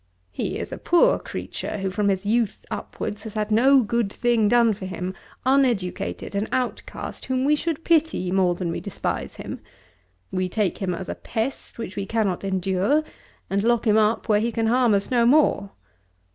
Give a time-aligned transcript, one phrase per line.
[0.31, 4.47] He is a poor creature, who from his youth upwards has had no good thing
[4.47, 5.13] done for him,
[5.45, 9.59] uneducated, an outcast, whom we should pity more than we despise him.
[10.31, 13.03] We take him as a pest which we cannot endure,
[13.47, 15.69] and lock him up where he can harm us no more.